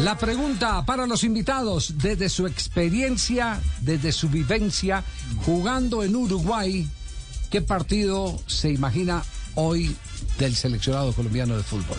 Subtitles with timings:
[0.00, 5.02] La pregunta para los invitados, desde su experiencia, desde su vivencia,
[5.44, 6.86] jugando en Uruguay,
[7.50, 9.22] ¿qué partido se imagina
[9.54, 9.96] hoy
[10.38, 11.96] del seleccionado colombiano de fútbol?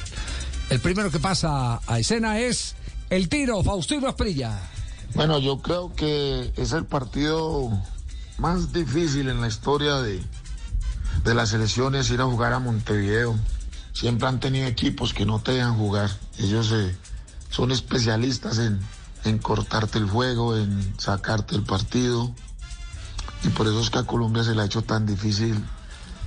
[0.69, 2.75] El primero que pasa a escena es
[3.09, 4.59] el tiro, Faustino Esprilla.
[5.15, 7.71] Bueno, yo creo que es el partido
[8.37, 10.21] más difícil en la historia de,
[11.23, 13.35] de las selecciones ir a jugar a Montevideo.
[13.93, 16.11] Siempre han tenido equipos que no te dejan jugar.
[16.37, 16.95] Ellos eh,
[17.57, 18.79] son especialistas en,
[19.23, 22.31] en cortarte el juego, en sacarte el partido.
[23.43, 25.65] Y por eso es que a Colombia se le ha hecho tan difícil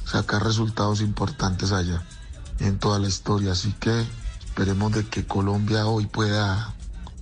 [0.05, 2.03] sacar resultados importantes allá
[2.59, 3.53] en toda la historia.
[3.53, 4.05] Así que
[4.45, 6.75] esperemos de que Colombia hoy pueda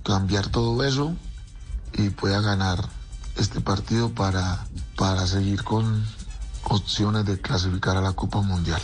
[0.05, 1.15] cambiar todo eso
[1.93, 2.89] y pueda ganar
[3.37, 6.03] este partido para, para seguir con
[6.65, 8.81] opciones de clasificar a la Copa Mundial.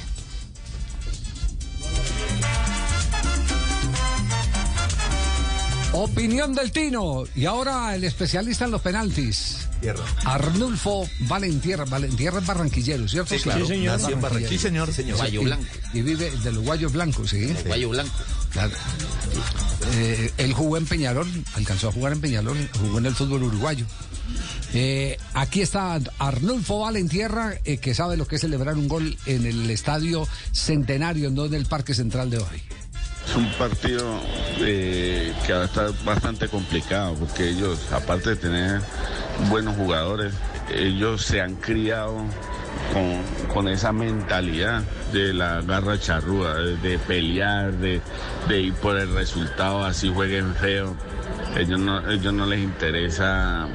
[5.97, 7.23] Opinión del Tino.
[7.37, 9.69] Y ahora el especialista en los penaltis.
[10.25, 11.85] Arnulfo Valentierra.
[11.85, 13.35] Valentierra es barranquillero, ¿cierto?
[13.35, 13.65] Sí, claro.
[13.65, 14.01] Sí, señor.
[14.49, 14.93] Sí, señor.
[14.93, 15.17] señor.
[15.17, 15.65] Guayo Blanco.
[15.93, 17.55] Y, vive del Guayo Blanco, ¿sí?
[17.67, 18.13] Guayo Blanco.
[18.51, 18.73] Claro.
[19.93, 23.87] Eh, él jugó en Peñarol, alcanzó a jugar en Peñarol, jugó en el fútbol uruguayo.
[24.73, 29.47] Eh, aquí está Arnulfo Valentierra, eh, que sabe lo que es celebrar un gol en
[29.47, 32.63] el estadio Centenario, no en el Parque Central de hoy.
[33.35, 34.21] Es un partido
[34.61, 38.81] eh, que va a estar bastante complicado porque ellos, aparte de tener
[39.51, 40.33] buenos jugadores,
[40.73, 42.15] ellos se han criado
[43.53, 48.01] con, esa mentalidad de la garra charrúa, de, pelear, de,
[48.49, 50.95] ir por el resultado, así jueguen feo.
[51.57, 53.67] Ellos no, ellos no les interesa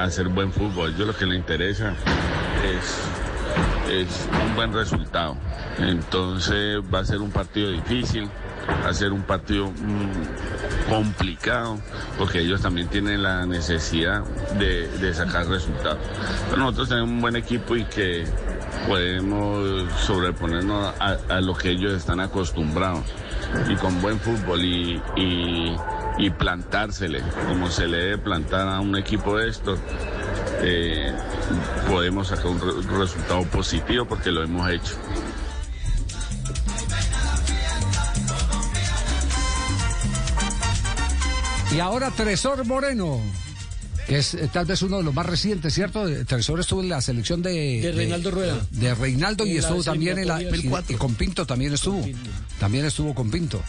[0.00, 1.94] hacer buen fútbol, ellos lo que les interesa
[2.62, 2.98] es
[3.90, 5.36] es un buen resultado.
[5.78, 8.28] Entonces va a ser un partido difícil,
[8.92, 11.78] ser un partido mm, complicado,
[12.18, 14.24] porque ellos también tienen la necesidad
[14.58, 15.98] de, sacar resultados.
[16.50, 18.24] Pero nosotros tenemos un buen equipo y que
[18.88, 23.04] podemos sobreponernos a, lo que ellos están acostumbrados.
[23.68, 25.76] Y con buen fútbol y, y,
[26.18, 29.78] y plantársele, como se le debe plantar a un equipo de estos,
[30.62, 31.12] eh,
[31.88, 32.60] podemos sacar un
[32.98, 34.94] resultado positivo porque lo hemos hecho.
[41.74, 43.18] Y ahora Tresor Moreno,
[44.06, 46.06] que es eh, tal vez uno de los más recientes, ¿cierto?
[46.06, 47.80] Eh, Tresor estuvo en la selección de...
[47.80, 48.66] De Reinaldo Rueda.
[48.70, 50.42] De Reinaldo y estuvo también en la...
[50.42, 52.02] Y, y con Pinto también estuvo.
[52.02, 52.30] Pinto.
[52.60, 53.62] También estuvo con Pinto.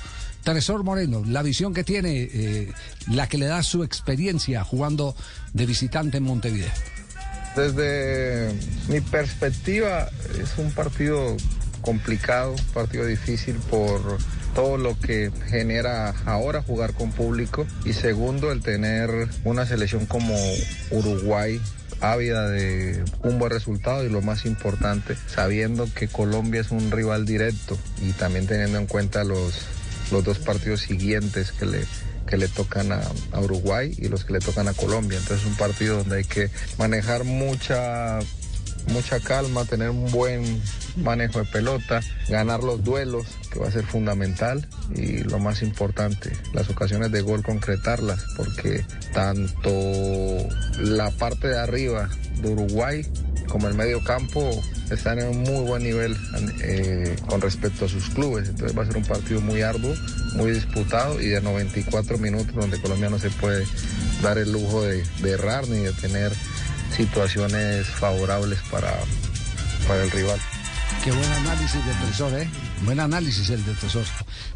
[0.44, 2.74] Tresor Moreno, la visión que tiene, eh,
[3.08, 5.16] la que le da su experiencia jugando
[5.53, 6.72] de visitante en Montevideo.
[7.56, 8.52] Desde
[8.90, 10.09] mi perspectiva
[10.42, 11.38] es un partido
[11.81, 14.18] complicado, un partido difícil por
[14.53, 19.09] todo lo que genera ahora jugar con público y segundo el tener
[19.44, 20.36] una selección como
[20.91, 21.59] Uruguay
[22.02, 27.25] ávida de un buen resultado y lo más importante, sabiendo que Colombia es un rival
[27.25, 29.66] directo y también teniendo en cuenta los,
[30.12, 31.86] los dos partidos siguientes que le,
[32.28, 35.18] que le tocan a, a Uruguay y los que le tocan a Colombia.
[35.18, 38.19] Entonces es un partido donde hay que manejar mucha
[38.88, 40.61] mucha calma, tener un buen
[40.97, 46.31] manejo de pelota, ganar los duelos, que va a ser fundamental, y lo más importante,
[46.53, 49.69] las ocasiones de gol concretarlas, porque tanto
[50.79, 52.09] la parte de arriba
[52.41, 53.05] de Uruguay
[53.47, 56.15] como el medio campo están en un muy buen nivel
[56.63, 59.94] eh, con respecto a sus clubes, entonces va a ser un partido muy arduo,
[60.35, 63.65] muy disputado y de 94 minutos donde Colombia no se puede
[64.21, 66.31] dar el lujo de, de errar ni de tener
[66.94, 68.94] situaciones favorables para,
[69.88, 70.40] para el rival.
[71.04, 72.50] Qué buen análisis del Tresor, ¿eh?
[72.86, 74.06] Buen análisis el del Tresor.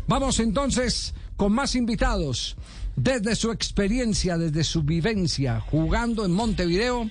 [0.08, 2.56] Vamos entonces con más invitados.
[2.96, 7.10] Desde su experiencia, desde su vivencia jugando en Montevideo,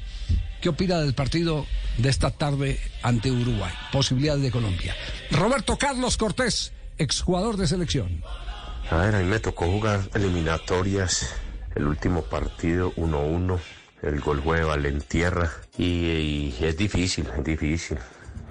[0.61, 1.67] ¿qué opina del partido
[1.99, 3.73] de esta tarde ante Uruguay?
[3.93, 4.97] Posibilidades de Colombia.
[5.31, 8.23] Roberto Carlos Cortés, exjugador de selección.
[8.91, 11.35] A ver, a mí me tocó jugar eliminatorias,
[11.75, 13.59] el último partido 1-1,
[14.03, 17.98] el gol fue de Valentierra y, y es difícil, es difícil.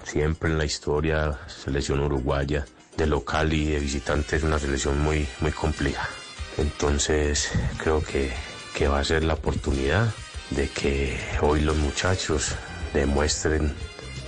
[0.04, 2.64] Siempre en la historia, selección uruguaya,
[2.96, 6.08] de local y de visitante es una selección muy, muy compleja.
[6.56, 8.32] Entonces creo que,
[8.74, 10.12] que va a ser la oportunidad
[10.50, 12.54] de que hoy los muchachos
[12.94, 13.74] demuestren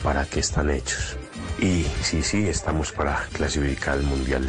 [0.03, 1.17] para qué están hechos.
[1.59, 4.49] Y sí, sí, estamos para clasificar al Mundial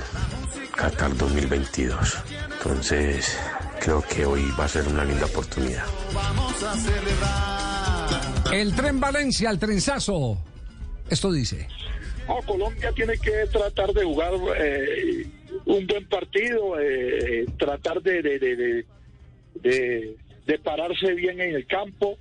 [0.76, 2.18] Qatar 2022.
[2.52, 3.38] Entonces,
[3.80, 5.86] creo que hoy va a ser una linda oportunidad.
[8.52, 10.38] El tren Valencia, el trenzazo.
[11.10, 11.68] Esto dice.
[12.28, 15.26] No, Colombia tiene que tratar de jugar eh,
[15.66, 18.86] un buen partido, eh, tratar de, de,
[19.56, 22.18] de, pararse bien en el campo,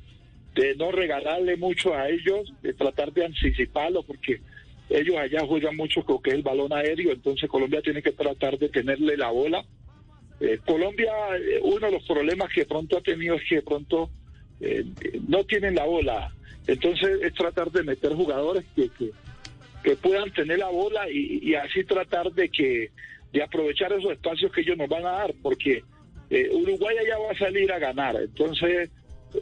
[0.55, 4.41] de no regalarle mucho a ellos, de tratar de anticiparlo, porque
[4.89, 8.59] ellos allá juegan mucho con que es el balón aéreo, entonces Colombia tiene que tratar
[8.59, 9.65] de tenerle la bola.
[10.40, 14.11] Eh, Colombia, eh, uno de los problemas que pronto ha tenido es que pronto
[15.29, 16.35] no tienen la bola,
[16.67, 18.90] entonces es tratar de meter jugadores que,
[19.85, 22.90] que, puedan tener la bola y, y así tratar de que
[23.32, 25.82] de aprovechar esos espacios que ellos nos van a dar, porque
[26.31, 28.90] eh, Uruguay ya va a salir a ganar, entonces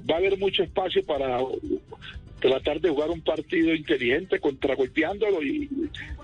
[0.08, 1.38] va a haber mucho espacio para
[2.40, 5.69] tratar de jugar un partido inteligente, contragolpeándolo y,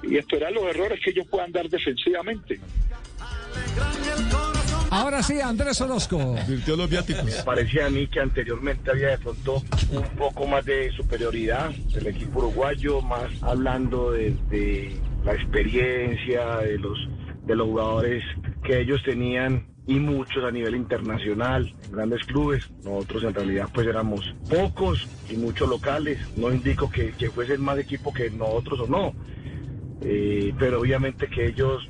[0.03, 2.61] y esperar los errores que ellos puedan dar defensivamente.
[4.93, 6.37] Ahora sí, Andrés Orozco.
[6.47, 7.25] Virtió los viáticos.
[7.25, 12.09] Me parecía a mí que anteriormente había de pronto un poco más de superioridad del
[12.09, 14.95] equipo uruguayo, más hablando de, de
[15.25, 16.99] la experiencia, de los
[17.47, 18.23] de los jugadores
[18.63, 22.71] que ellos tenían y muchos a nivel internacional, grandes clubes.
[22.85, 26.19] Nosotros en realidad pues éramos pocos y muchos locales.
[26.37, 29.15] No indico que, que fuesen más equipo que nosotros o no,
[30.03, 31.89] eh, pero obviamente que ellos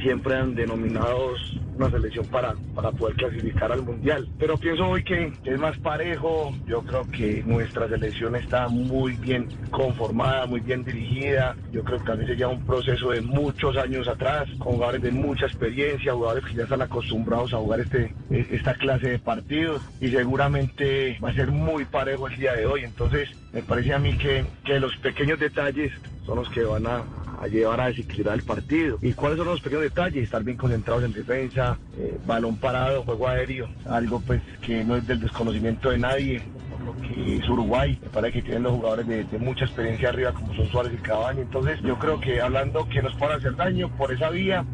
[0.00, 1.34] siempre han denominado
[1.78, 4.28] una selección para, para poder clasificar al Mundial.
[4.38, 9.48] Pero pienso hoy que es más parejo, yo creo que nuestra selección está muy bien
[9.70, 14.08] conformada, muy bien dirigida, yo creo que también se lleva un proceso de muchos años
[14.08, 18.74] atrás, con jugadores de mucha experiencia, jugadores que ya están acostumbrados a jugar este, esta
[18.74, 19.82] clase de partidos.
[20.00, 23.98] Y seguramente va a ser muy parejo el día de hoy, entonces me parece a
[23.98, 25.92] mí que, que los pequeños detalles
[26.26, 27.02] son los que van a,
[27.40, 28.98] a llevar a desequilibrar el partido.
[29.02, 30.24] ¿Y cuáles son los pequeños detalles?
[30.24, 35.06] Estar bien concentrados en defensa, eh, balón parado, juego aéreo, algo pues que no es
[35.06, 36.42] del desconocimiento de nadie,
[36.84, 40.54] lo que es Uruguay, me parece que tienen los jugadores de, mucha experiencia arriba como
[40.54, 44.12] son Suárez y Cavani, entonces yo creo que hablando que nos puedan hacer daño por
[44.12, 44.64] esa vía,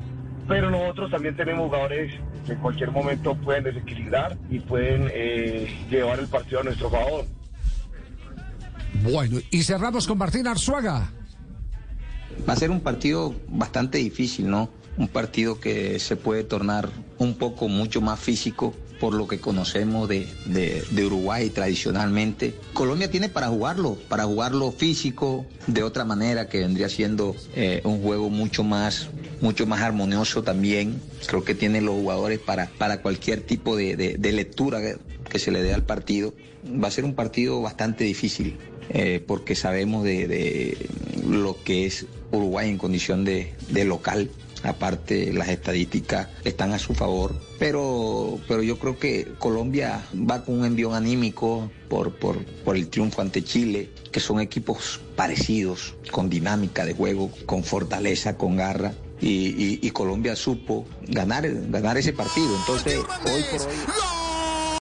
[0.46, 2.14] pero nosotros también tenemos jugadores
[2.46, 7.24] que en cualquier momento pueden desequilibrar y pueden eh, llevar el partido a nuestro favor.
[9.02, 11.10] Bueno, y cerramos con Martín Arzuaga.
[12.48, 14.70] Va a ser un partido bastante difícil, ¿no?
[14.96, 20.08] Un partido que se puede tornar un poco mucho más físico por lo que conocemos
[20.08, 22.54] de, Uruguay tradicionalmente.
[22.72, 28.02] Colombia tiene para jugarlo, para jugarlo físico, de otra manera que vendría siendo eh, un
[28.02, 29.08] juego mucho más,
[29.40, 31.00] mucho más armonioso también.
[31.26, 34.80] Creo que tiene los jugadores para, para cualquier tipo de, lectura
[35.28, 36.34] que se le dé al partido.
[36.64, 38.56] Va a ser un partido bastante difícil.
[38.90, 40.76] Eh, porque sabemos de,
[41.26, 43.54] lo que es Uruguay en condición de,
[43.84, 44.30] local.
[44.62, 47.38] Aparte, las estadísticas están a su favor.
[47.58, 52.88] Pero, pero yo creo que Colombia va con un envión anímico por, por, por el
[52.88, 58.94] triunfo ante Chile, que son equipos parecidos, con dinámica de juego, con fortaleza, con garra.
[59.20, 62.54] Y, y Colombia supo ganar, ganar ese partido.
[62.56, 64.23] Entonces, hoy por.